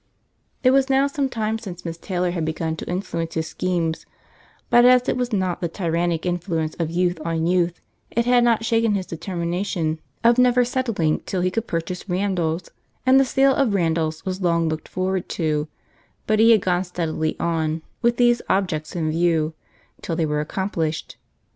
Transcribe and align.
It 0.63 0.71
was 0.71 0.89
now 0.89 1.05
some 1.05 1.29
time 1.29 1.59
since 1.59 1.85
Miss 1.85 1.95
Taylor 1.99 2.31
had 2.31 2.43
begun 2.43 2.75
to 2.77 2.89
influence 2.89 3.35
his 3.35 3.45
schemes; 3.45 4.07
but 4.71 4.83
as 4.83 5.07
it 5.07 5.15
was 5.15 5.31
not 5.31 5.61
the 5.61 5.67
tyrannic 5.67 6.25
influence 6.25 6.73
of 6.79 6.89
youth 6.89 7.19
on 7.23 7.45
youth, 7.45 7.79
it 8.09 8.25
had 8.25 8.43
not 8.43 8.65
shaken 8.65 8.95
his 8.95 9.05
determination 9.05 9.99
of 10.23 10.39
never 10.39 10.65
settling 10.65 11.19
till 11.27 11.41
he 11.41 11.51
could 11.51 11.67
purchase 11.67 12.09
Randalls, 12.09 12.71
and 13.05 13.19
the 13.19 13.25
sale 13.25 13.53
of 13.53 13.75
Randalls 13.75 14.25
was 14.25 14.41
long 14.41 14.67
looked 14.69 14.87
forward 14.87 15.29
to; 15.37 15.67
but 16.25 16.39
he 16.39 16.49
had 16.49 16.61
gone 16.61 16.83
steadily 16.83 17.39
on, 17.39 17.83
with 18.01 18.17
these 18.17 18.41
objects 18.49 18.95
in 18.95 19.11
view, 19.11 19.53
till 20.01 20.15
they 20.15 20.25
were 20.25 20.41
accomplished. 20.41 21.15